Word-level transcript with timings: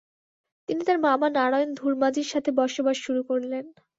তিনি 0.69 0.81
তার 0.87 0.99
মামা 1.05 1.27
নারায়ণ 1.31 1.69
ধুরমাজীর 1.75 2.27
সাথে 2.29 2.49
বসবাস 2.59 2.97
শুরু 3.05 3.21
করলেন। 3.29 3.65